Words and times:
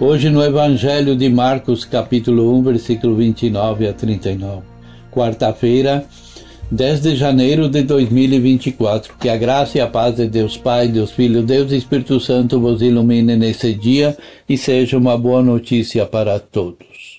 Hoje 0.00 0.30
no 0.30 0.42
Evangelho 0.42 1.14
de 1.14 1.28
Marcos, 1.28 1.84
capítulo 1.84 2.52
1, 2.58 2.62
versículo 2.62 3.14
29 3.14 3.88
a 3.88 3.92
39. 3.92 4.62
Quarta-feira, 5.10 6.04
10 6.70 7.00
de 7.02 7.16
janeiro 7.16 7.68
de 7.68 7.82
2024. 7.82 9.14
Que 9.18 9.28
a 9.28 9.36
graça 9.36 9.78
e 9.78 9.80
a 9.80 9.86
paz 9.86 10.16
de 10.16 10.26
Deus 10.26 10.56
Pai, 10.56 10.88
Deus 10.88 11.12
Filho, 11.12 11.42
Deus 11.42 11.70
e 11.70 11.76
Espírito 11.76 12.18
Santo 12.18 12.58
vos 12.58 12.82
ilumine 12.82 13.36
nesse 13.36 13.74
dia 13.74 14.16
e 14.48 14.56
seja 14.56 14.96
uma 14.96 15.16
boa 15.16 15.42
notícia 15.42 16.06
para 16.06 16.40
todos. 16.40 17.18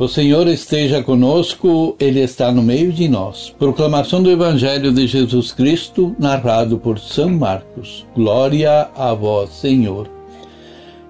O 0.00 0.08
Senhor 0.08 0.48
esteja 0.48 1.02
conosco, 1.02 1.94
Ele 2.00 2.20
está 2.20 2.50
no 2.50 2.62
meio 2.62 2.90
de 2.90 3.06
nós. 3.06 3.54
Proclamação 3.58 4.22
do 4.22 4.30
Evangelho 4.30 4.90
de 4.94 5.06
Jesus 5.06 5.52
Cristo, 5.52 6.16
narrado 6.18 6.78
por 6.78 6.98
São 6.98 7.28
Marcos. 7.28 8.06
Glória 8.16 8.88
a 8.96 9.12
vós, 9.12 9.50
Senhor. 9.50 10.08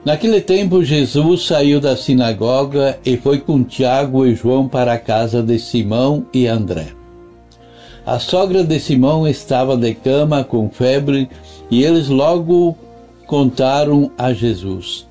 Naquele 0.04 0.40
tempo, 0.40 0.82
Jesus 0.82 1.46
saiu 1.46 1.80
da 1.80 1.96
sinagoga 1.96 2.98
e 3.06 3.16
foi 3.16 3.38
com 3.38 3.62
Tiago 3.62 4.26
e 4.26 4.34
João 4.34 4.66
para 4.66 4.94
a 4.94 4.98
casa 4.98 5.40
de 5.40 5.56
Simão 5.60 6.26
e 6.34 6.48
André. 6.48 6.88
A 8.04 8.18
sogra 8.18 8.64
de 8.64 8.80
Simão 8.80 9.28
estava 9.28 9.76
de 9.76 9.94
cama 9.94 10.42
com 10.42 10.68
febre 10.68 11.30
e 11.70 11.84
eles 11.84 12.08
logo 12.08 12.76
contaram 13.24 14.10
a 14.18 14.32
Jesus. 14.32 15.08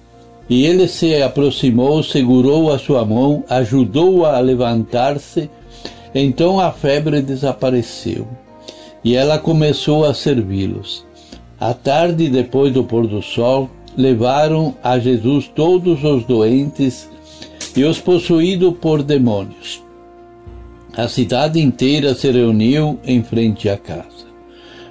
E 0.50 0.66
ele 0.66 0.88
se 0.88 1.22
aproximou, 1.22 2.02
segurou 2.02 2.72
a 2.72 2.80
sua 2.80 3.06
mão, 3.06 3.44
ajudou-a 3.50 4.38
a, 4.38 4.40
levantar-se. 4.40 5.50
Então 6.14 6.60
a 6.60 6.72
febre 6.72 7.22
desapareceu 7.22 8.28
e 9.04 9.16
ela 9.16 9.38
começou 9.38 10.06
a 10.06 10.14
servi-los. 10.14 11.06
À 11.60 11.74
tarde, 11.74 12.30
depois 12.30 12.74
do 12.74 12.84
pôr 12.84 13.08
do 13.08 13.22
sol, 13.22 13.70
levaram 13.98 14.76
a 14.84 14.98
Jesus 14.98 15.50
todos 15.54 16.04
os 16.04 16.24
doentes 16.26 17.10
e 17.76 17.84
os 17.84 18.00
possuídos 18.00 18.76
por 18.80 19.04
demônios. 19.04 19.84
A 20.96 21.08
cidade 21.08 21.60
inteira 21.62 22.16
se 22.16 22.32
reuniu 22.32 23.00
em 23.04 23.22
frente 23.22 23.70
à 23.70 23.78
casa. 23.78 24.29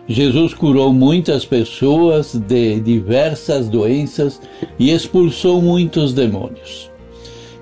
Jesus 0.09 0.55
curou 0.55 0.91
muitas 0.93 1.45
pessoas 1.45 2.35
de 2.35 2.81
diversas 2.81 3.69
doenças 3.69 4.41
e 4.79 4.91
expulsou 4.91 5.61
muitos 5.61 6.15
demônios. 6.15 6.91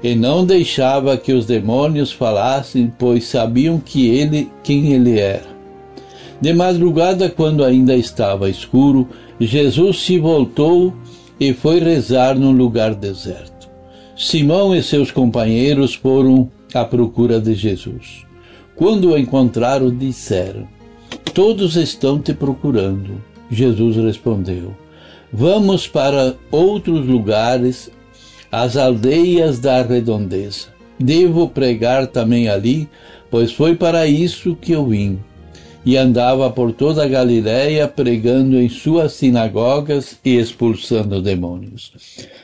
E 0.00 0.14
não 0.14 0.46
deixava 0.46 1.16
que 1.16 1.32
os 1.32 1.44
demônios 1.44 2.12
falassem, 2.12 2.92
pois 2.96 3.24
sabiam 3.24 3.80
que 3.80 4.08
ele, 4.08 4.48
quem 4.62 4.92
ele 4.92 5.18
era. 5.18 5.56
De 6.40 6.52
madrugada, 6.52 7.28
quando 7.28 7.64
ainda 7.64 7.96
estava 7.96 8.48
escuro, 8.48 9.08
Jesus 9.40 10.02
se 10.02 10.18
voltou 10.18 10.94
e 11.40 11.52
foi 11.52 11.80
rezar 11.80 12.38
num 12.38 12.52
lugar 12.52 12.94
deserto. 12.94 13.68
Simão 14.16 14.74
e 14.74 14.82
seus 14.82 15.10
companheiros 15.10 15.94
foram 15.94 16.48
à 16.72 16.84
procura 16.84 17.40
de 17.40 17.54
Jesus. 17.54 18.24
Quando 18.76 19.10
o 19.10 19.18
encontraram, 19.18 19.90
disseram: 19.90 20.68
Todos 21.34 21.76
estão 21.76 22.18
te 22.18 22.32
procurando. 22.32 23.22
Jesus 23.50 23.96
respondeu: 23.96 24.74
Vamos 25.32 25.86
para 25.86 26.34
outros 26.50 27.06
lugares, 27.06 27.90
as 28.50 28.76
aldeias 28.76 29.58
da 29.58 29.82
redondeza. 29.82 30.68
Devo 30.98 31.48
pregar 31.48 32.06
também 32.06 32.48
ali, 32.48 32.88
pois 33.30 33.52
foi 33.52 33.74
para 33.74 34.06
isso 34.06 34.56
que 34.56 34.72
eu 34.72 34.86
vim. 34.86 35.18
E 35.84 35.96
andava 35.96 36.50
por 36.50 36.72
toda 36.72 37.04
a 37.04 37.08
Galiléia 37.08 37.86
pregando 37.86 38.60
em 38.60 38.68
suas 38.68 39.12
sinagogas 39.12 40.18
e 40.24 40.36
expulsando 40.36 41.22
demônios. 41.22 41.92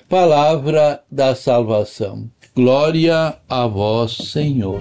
Palavra 0.09 1.01
da 1.11 1.35
salvação. 1.35 2.31
Glória 2.55 3.35
a 3.49 3.67
vós, 3.67 4.13
Senhor. 4.13 4.79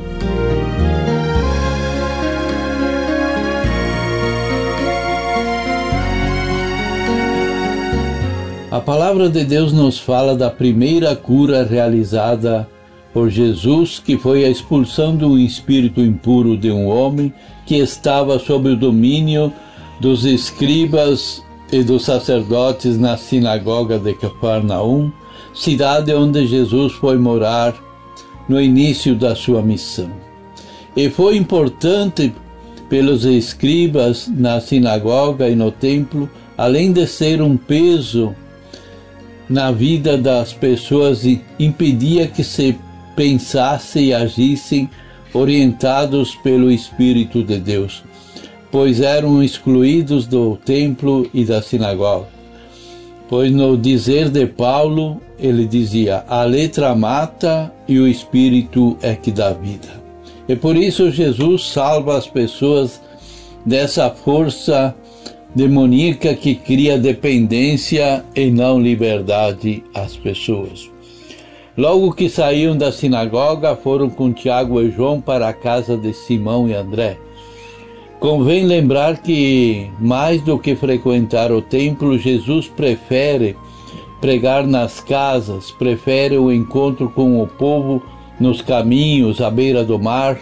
A 8.72 8.80
palavra 8.80 9.28
de 9.30 9.44
Deus 9.44 9.74
nos 9.74 10.00
fala 10.00 10.34
da 10.34 10.50
primeira 10.50 11.14
cura 11.14 11.66
realizada 11.66 12.66
por 13.14 13.30
Jesus, 13.30 14.00
que 14.00 14.18
foi 14.18 14.46
a 14.46 14.50
expulsão 14.50 15.14
do 15.14 15.38
espírito 15.38 16.00
impuro 16.00 16.56
de 16.56 16.72
um 16.72 16.88
homem 16.88 17.34
que 17.66 17.76
estava 17.76 18.40
sob 18.40 18.70
o 18.70 18.76
domínio 18.78 19.52
dos 20.00 20.24
escribas 20.24 21.44
e 21.70 21.84
dos 21.84 22.06
sacerdotes 22.06 22.98
na 22.98 23.18
sinagoga 23.18 24.00
de 24.00 24.14
Cafarnaum, 24.14 25.12
cidade 25.54 26.14
onde 26.14 26.48
Jesus 26.48 26.94
foi 26.94 27.18
morar 27.18 27.76
no 28.48 28.60
início 28.62 29.16
da 29.16 29.36
sua 29.36 29.62
missão. 29.62 30.10
E 30.96 31.10
foi 31.10 31.36
importante 31.36 32.34
pelos 32.88 33.26
escribas 33.26 34.30
na 34.34 34.62
sinagoga 34.62 35.50
e 35.50 35.58
no 35.58 35.72
templo, 35.72 36.30
além 36.58 36.94
de 36.94 37.06
ser 37.06 37.42
um 37.42 37.58
peso 37.58 38.34
na 39.52 39.70
vida 39.70 40.18
das 40.18 40.54
pessoas 40.54 41.26
e 41.26 41.42
impedia 41.60 42.26
que 42.26 42.42
se 42.42 42.78
pensasse 43.18 44.00
e 44.00 44.14
agissem 44.14 44.90
orientados 45.34 46.36
pelo 46.36 46.72
Espírito 46.72 47.44
de 47.44 47.60
Deus, 47.60 48.02
pois 48.72 49.02
eram 49.02 49.44
excluídos 49.44 50.26
do 50.26 50.56
templo 50.56 51.30
e 51.34 51.44
da 51.44 51.62
sinagoga. 51.62 52.28
Pois 53.28 53.52
no 53.52 53.78
dizer 53.78 54.30
de 54.30 54.46
Paulo, 54.46 55.22
ele 55.38 55.68
dizia: 55.68 56.24
a 56.28 56.44
letra 56.44 56.96
mata 56.96 57.74
e 57.88 58.00
o 58.00 58.08
Espírito 58.08 58.98
é 59.02 59.16
que 59.16 59.32
dá 59.32 59.52
vida. 59.52 60.02
E 60.48 60.56
por 60.56 60.78
isso 60.78 61.12
Jesus 61.12 61.68
salva 61.68 62.18
as 62.18 62.28
pessoas 62.28 63.02
dessa 63.66 64.10
força 64.10 64.96
demoníaca 65.56 66.34
que 66.34 66.56
cria 66.56 66.98
dependência 66.98 68.24
e 68.36 68.50
não 68.50 68.80
liberdade 68.80 69.84
às 69.94 70.16
pessoas. 70.16 70.90
Logo 71.78 72.14
que 72.14 72.30
saíram 72.30 72.78
da 72.78 72.92
sinagoga, 72.92 73.76
foram 73.76 74.10
com 74.10 74.32
Tiago 74.32 74.82
e 74.82 74.92
João 74.92 75.22
para 75.22 75.48
a 75.48 75.54
casa 75.54 75.98
de 75.98 76.14
Simão 76.14 76.68
e 76.68 76.74
André. 76.74 77.18
Convém 78.20 78.66
lembrar 78.66 79.22
que, 79.22 79.90
mais 80.00 80.42
do 80.42 80.60
que 80.60 80.76
frequentar 80.76 81.52
o 81.52 81.62
templo, 81.62 82.20
Jesus 82.20 82.68
prefere 82.68 83.56
pregar 84.20 84.68
nas 84.68 85.00
casas, 85.00 85.72
prefere 85.72 86.38
o 86.38 86.52
encontro 86.52 87.10
com 87.10 87.42
o 87.42 87.48
povo 87.48 88.04
nos 88.40 88.62
caminhos, 88.62 89.42
à 89.42 89.50
beira 89.50 89.84
do 89.84 89.98
mar, 89.98 90.38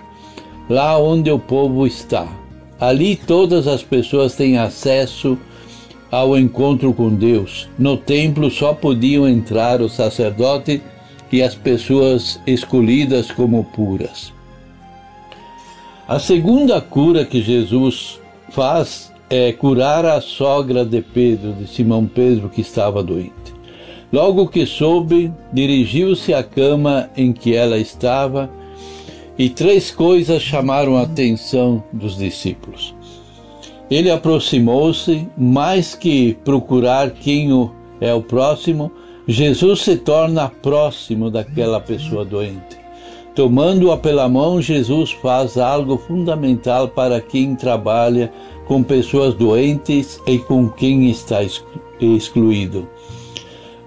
lá 0.70 0.98
onde 0.98 1.32
o 1.32 1.40
povo 1.40 1.88
está. 1.88 2.28
Ali 2.80 3.16
todas 3.16 3.68
as 3.68 3.84
pessoas 3.84 4.36
têm 4.36 4.58
acesso 4.58 5.38
ao 6.10 6.38
encontro 6.38 6.94
com 6.94 7.14
Deus. 7.14 7.70
No 7.78 7.98
templo 7.98 8.50
só 8.50 8.74
podiam 8.74 9.28
entrar 9.28 9.82
o 9.82 9.90
sacerdote 9.90 10.82
e 11.32 11.44
as 11.44 11.56
pessoas 11.56 12.40
escolhidas 12.48 13.32
como 13.32 13.64
puras. 13.66 14.34
A 16.08 16.18
segunda 16.18 16.82
cura 16.82 17.26
que 17.26 17.42
Jesus 17.42 18.20
faz 18.50 19.14
é 19.30 19.52
curar 19.52 20.06
a 20.06 20.20
sogra 20.22 20.84
de 20.84 21.02
Pedro, 21.02 21.54
de 21.54 21.68
Simão 21.68 22.08
Pedro, 22.08 22.50
que 22.50 22.62
estava 22.62 23.04
doente. 23.04 23.34
Logo 24.12 24.48
que 24.48 24.66
soube, 24.66 25.32
dirigiu-se 25.54 26.34
à 26.34 26.42
cama 26.42 27.12
em 27.16 27.32
que 27.32 27.56
ela 27.56 27.78
estava 27.78 28.50
e 29.40 29.50
três 29.50 29.90
coisas 29.90 30.42
chamaram 30.42 30.98
a 30.98 31.04
atenção 31.04 31.82
dos 31.94 32.18
discípulos. 32.18 32.94
Ele 33.90 34.12
aproximou-se, 34.12 35.26
mais 35.38 35.96
que 35.96 36.34
procurar 36.44 37.12
quem 37.12 37.50
é 38.02 38.14
o 38.14 38.22
próximo, 38.22 38.92
Jesus 39.26 39.82
se 39.82 39.96
torna 39.96 40.50
próximo 40.50 41.32
daquela 41.32 41.80
pessoa 41.80 42.26
doente. 42.26 42.78
Tomando-a 43.34 43.96
pela 43.96 44.28
mão, 44.28 44.62
Jesus 44.62 45.12
faz 45.12 45.58
algo 45.58 45.98
fundamental 45.98 46.90
para 46.90 47.22
quem 47.22 47.56
trabalha 47.56 48.34
com 48.68 48.84
pessoas 48.84 49.34
doentes 49.34 50.20
e 50.28 50.38
com 50.38 50.68
quem 50.68 51.10
está 51.10 51.40
excluído. 52.02 52.90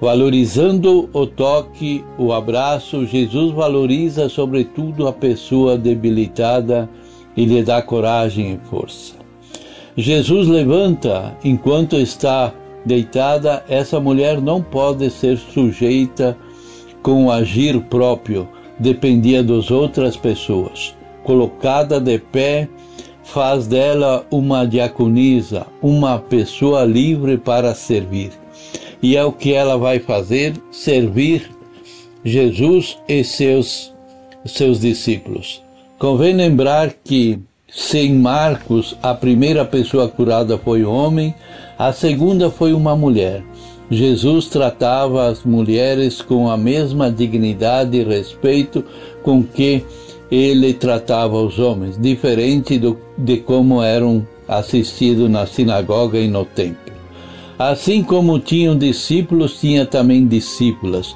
Valorizando 0.03 1.09
o 1.13 1.25
toque, 1.29 2.05
o 2.19 2.33
abraço, 2.33 3.07
Jesus 3.07 3.53
valoriza 3.53 4.29
sobretudo 4.29 5.07
a 5.07 5.13
pessoa 5.13 5.79
debilitada 5.79 6.91
e 7.37 7.45
lhe 7.45 7.63
dá 7.63 7.81
coragem 7.81 8.55
e 8.55 8.69
força. 8.69 9.15
Jesus 9.97 10.49
levanta 10.49 11.39
enquanto 11.45 11.95
está 11.95 12.53
deitada, 12.85 13.65
essa 13.69 14.01
mulher 14.01 14.41
não 14.41 14.61
pode 14.61 15.09
ser 15.09 15.39
sujeita 15.39 16.37
com 17.01 17.27
o 17.27 17.31
agir 17.31 17.81
próprio, 17.83 18.49
dependia 18.81 19.41
das 19.41 19.71
outras 19.71 20.17
pessoas. 20.17 20.97
Colocada 21.23 22.01
de 22.01 22.19
pé, 22.19 22.69
faz 23.23 23.69
dela 23.69 24.27
uma 24.33 24.67
diaconisa, 24.67 25.65
uma 25.81 26.19
pessoa 26.19 26.83
livre 26.83 27.39
para 27.39 27.73
servir. 27.73 28.42
E 29.03 29.17
é 29.17 29.25
o 29.25 29.33
que 29.33 29.53
ela 29.53 29.77
vai 29.77 29.99
fazer: 29.99 30.55
servir 30.71 31.51
Jesus 32.25 32.97
e 33.09 33.25
seus, 33.25 33.93
seus 34.47 34.81
discípulos. 34.81 35.63
Convém 35.99 36.35
lembrar 36.35 36.93
que, 37.05 37.39
se 37.69 37.99
em 37.99 38.15
Marcos 38.15 38.97
a 39.03 39.15
primeira 39.15 39.65
pessoa 39.65 40.09
curada 40.09 40.57
foi 40.59 40.85
o 40.85 40.93
homem, 40.93 41.35
a 41.79 41.93
segunda 41.93 42.51
foi 42.51 42.73
uma 42.73 42.95
mulher. 42.95 43.43
Jesus 43.91 44.47
tratava 44.47 45.29
as 45.29 45.45
mulheres 45.45 46.23
com 46.23 46.49
a 46.49 46.57
mesma 46.57 47.11
dignidade 47.11 47.97
e 47.99 48.05
respeito 48.05 48.85
com 49.23 49.43
que 49.43 49.85
ele 50.31 50.73
tratava 50.73 51.37
os 51.37 51.59
homens, 51.59 51.99
diferente 52.01 52.79
do, 52.79 52.99
de 53.19 53.37
como 53.39 53.83
eram 53.83 54.27
assistidos 54.49 55.29
na 55.29 55.47
sinagoga 55.47 56.19
e 56.19 56.27
no 56.27 56.45
templo. 56.45 56.92
Assim 57.71 58.03
como 58.03 58.41
tinham 58.41 58.77
discípulos, 58.77 59.61
tinha 59.61 59.87
também 59.87 60.27
discípulas. 60.27 61.15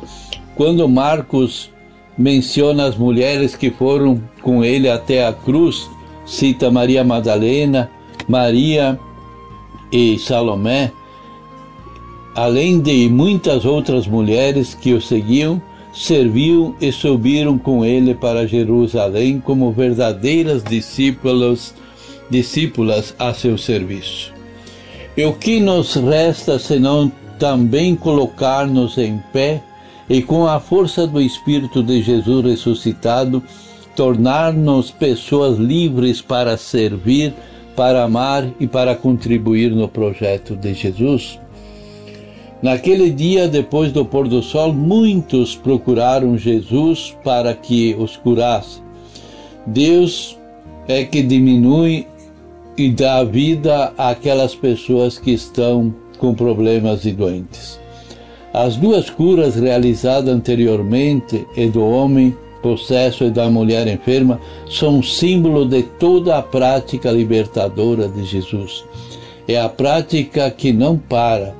Quando 0.54 0.88
Marcos 0.88 1.68
menciona 2.16 2.86
as 2.86 2.96
mulheres 2.96 3.56
que 3.56 3.68
foram 3.68 4.22
com 4.42 4.64
ele 4.64 4.88
até 4.88 5.26
a 5.26 5.32
cruz, 5.32 5.90
cita 6.24 6.70
Maria 6.70 7.02
Madalena, 7.02 7.90
Maria 8.28 8.96
e 9.90 10.16
Salomé, 10.20 10.92
além 12.32 12.78
de 12.80 13.08
muitas 13.08 13.64
outras 13.64 14.06
mulheres 14.06 14.72
que 14.72 14.92
o 14.92 15.02
seguiam, 15.02 15.60
serviam 15.92 16.76
e 16.80 16.92
subiram 16.92 17.58
com 17.58 17.84
ele 17.84 18.14
para 18.14 18.46
Jerusalém 18.46 19.40
como 19.40 19.72
verdadeiras 19.72 20.62
discípulas, 20.62 21.74
discípulas 22.30 23.16
a 23.18 23.34
seu 23.34 23.58
serviço. 23.58 24.35
E 25.16 25.24
o 25.24 25.32
que 25.32 25.60
nos 25.60 25.94
resta 25.94 26.58
senão 26.58 27.10
também 27.38 27.94
colocar-nos 27.96 28.98
em 28.98 29.22
pé 29.32 29.62
e 30.08 30.22
com 30.22 30.46
a 30.46 30.60
força 30.60 31.06
do 31.06 31.20
Espírito 31.20 31.82
de 31.82 32.02
Jesus 32.02 32.44
ressuscitado, 32.44 33.42
tornar-nos 33.94 34.90
pessoas 34.90 35.58
livres 35.58 36.20
para 36.20 36.56
servir, 36.56 37.32
para 37.74 38.04
amar 38.04 38.48
e 38.60 38.66
para 38.66 38.94
contribuir 38.94 39.70
no 39.70 39.88
projeto 39.88 40.54
de 40.54 40.74
Jesus? 40.74 41.38
Naquele 42.62 43.10
dia, 43.10 43.48
depois 43.48 43.92
do 43.92 44.04
pôr 44.04 44.28
do 44.28 44.42
sol, 44.42 44.72
muitos 44.72 45.54
procuraram 45.54 46.36
Jesus 46.36 47.16
para 47.22 47.54
que 47.54 47.94
os 47.98 48.16
curasse. 48.16 48.80
Deus 49.66 50.38
é 50.88 51.04
que 51.04 51.22
diminui 51.22 52.06
e 52.76 52.90
dá 52.90 53.24
vida 53.24 53.92
àquelas 53.96 54.54
pessoas 54.54 55.18
que 55.18 55.30
estão 55.30 55.94
com 56.18 56.34
problemas 56.34 57.04
e 57.04 57.12
doentes. 57.12 57.80
As 58.52 58.76
duas 58.76 59.10
curas 59.10 59.56
realizadas 59.56 60.34
anteriormente, 60.34 61.46
e 61.56 61.66
do 61.68 61.84
homem 61.84 62.36
possesso 62.62 63.24
e 63.24 63.30
da 63.30 63.48
mulher 63.50 63.86
enferma, 63.86 64.40
são 64.68 65.02
símbolo 65.02 65.66
de 65.66 65.82
toda 65.82 66.38
a 66.38 66.42
prática 66.42 67.10
libertadora 67.10 68.08
de 68.08 68.24
Jesus. 68.24 68.84
É 69.46 69.60
a 69.60 69.68
prática 69.68 70.50
que 70.50 70.72
não 70.72 70.96
para 70.96 71.54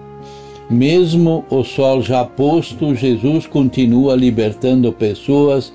mesmo 0.68 1.44
o 1.48 1.62
sol 1.62 2.02
já 2.02 2.24
posto, 2.24 2.94
Jesus 2.94 3.46
continua 3.46 4.16
libertando 4.16 4.92
pessoas 4.92 5.72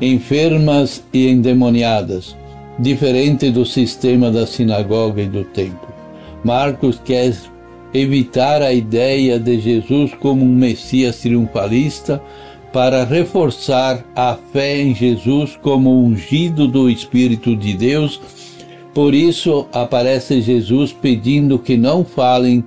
enfermas 0.00 1.02
e 1.12 1.28
endemoniadas, 1.28 2.34
diferente 2.78 3.50
do 3.50 3.64
sistema 3.64 4.30
da 4.30 4.46
sinagoga 4.46 5.22
e 5.22 5.28
do 5.28 5.44
templo. 5.44 5.88
Marcos 6.44 7.00
quer 7.04 7.34
evitar 7.92 8.62
a 8.62 8.72
ideia 8.72 9.38
de 9.38 9.58
Jesus 9.60 10.12
como 10.14 10.44
um 10.44 10.54
Messias 10.54 11.20
triunfalista 11.20 12.22
para 12.72 13.04
reforçar 13.04 14.04
a 14.14 14.36
fé 14.52 14.80
em 14.80 14.94
Jesus 14.94 15.58
como 15.62 16.04
ungido 16.04 16.68
do 16.68 16.90
Espírito 16.90 17.56
de 17.56 17.74
Deus. 17.74 18.20
Por 18.92 19.14
isso 19.14 19.66
aparece 19.72 20.42
Jesus 20.42 20.92
pedindo 20.92 21.58
que 21.58 21.76
não 21.76 22.04
falem 22.04 22.62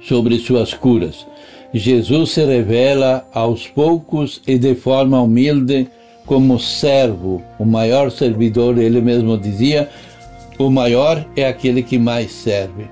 sobre 0.00 0.38
suas 0.38 0.74
curas. 0.74 1.26
Jesus 1.72 2.30
se 2.30 2.44
revela 2.44 3.26
aos 3.32 3.66
poucos 3.66 4.40
e 4.46 4.58
de 4.58 4.74
forma 4.74 5.20
humilde 5.20 5.88
como 6.26 6.58
servo, 6.58 7.42
o 7.58 7.64
maior 7.64 8.10
servidor, 8.10 8.76
ele 8.76 9.00
mesmo 9.00 9.38
dizia, 9.38 9.88
o 10.58 10.68
maior 10.68 11.24
é 11.36 11.46
aquele 11.46 11.82
que 11.82 11.98
mais 11.98 12.32
serve, 12.32 12.88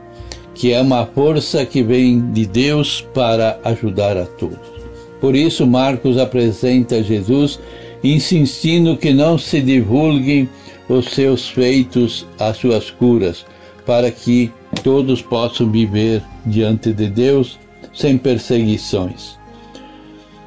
que 0.55 0.73
é 0.73 0.81
uma 0.81 1.05
força 1.05 1.67
que 1.67 1.83
vem 1.83 2.31
de 2.33 2.47
Deus 2.47 3.01
para 3.13 3.59
ajudar 3.65 4.17
a 4.17 4.25
todos. 4.25 4.75
Por 5.21 5.35
isso, 5.35 5.67
Marcos 5.67 6.17
apresenta 6.17 7.03
Jesus 7.03 7.59
insistindo 8.05 8.97
que 8.97 9.13
não 9.13 9.39
se 9.39 9.61
divulguem 9.61 10.49
os 10.89 11.07
seus 11.07 11.49
feitos, 11.49 12.27
as 12.39 12.59
suas 12.59 12.91
curas, 12.91 13.47
para 13.87 14.11
que 14.11 14.53
todos 14.83 15.23
possam 15.23 15.71
viver 15.71 16.23
diante 16.45 16.93
de 16.93 17.09
Deus 17.09 17.59
sem 17.95 18.19
perseguições. 18.19 19.39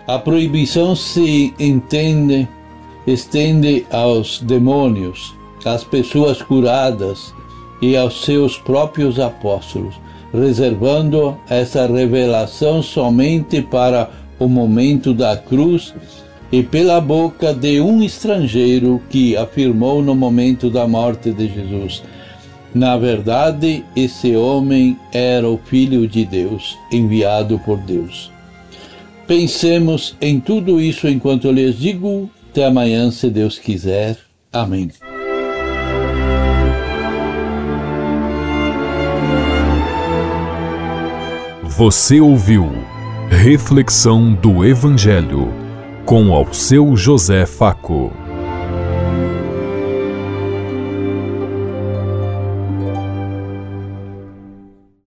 A 0.08 0.20
proibição 0.20 0.96
se 0.96 1.54
entende, 1.60 2.48
estende 3.08 3.86
aos 3.90 4.40
demônios, 4.42 5.34
às 5.66 5.84
pessoas 5.84 6.42
curadas 6.42 7.34
e 7.82 7.96
aos 7.96 8.26
seus 8.26 8.58
próprios 8.58 9.20
apóstolos, 9.20 9.96
reservando 10.34 11.38
essa 11.50 11.88
revelação 11.88 12.84
somente 12.84 13.62
para 13.62 14.12
o 14.38 14.48
momento 14.48 15.14
da 15.14 15.36
cruz 15.38 15.94
e 16.52 16.62
pela 16.62 17.02
boca 17.02 17.54
de 17.54 17.82
um 17.82 18.04
estrangeiro 18.04 19.02
que 19.10 19.36
afirmou 19.36 20.02
no 20.02 20.14
momento 20.14 20.70
da 20.70 20.88
morte 20.88 21.32
de 21.32 21.48
Jesus: 21.48 22.04
na 22.74 22.98
verdade, 22.98 23.84
esse 23.96 24.36
homem 24.36 24.98
era 25.12 25.50
o 25.50 25.58
Filho 25.58 26.08
de 26.08 26.26
Deus, 26.26 26.78
enviado 26.92 27.58
por 27.60 27.78
Deus. 27.80 28.32
Pensemos 29.26 30.16
em 30.22 30.40
tudo 30.40 30.80
isso 30.80 31.08
enquanto 31.08 31.52
lhes 31.52 31.78
digo. 31.78 32.30
Até 32.58 32.66
amanhã, 32.66 33.12
se 33.12 33.30
Deus 33.30 33.60
quiser. 33.60 34.18
Amém. 34.52 34.90
Você 41.64 42.20
ouviu 42.20 42.68
Reflexão 43.30 44.34
do 44.34 44.66
Evangelho 44.66 45.54
com 46.04 46.34
ao 46.34 46.52
seu 46.52 46.98
José 46.98 47.46
Faco. 47.46 48.12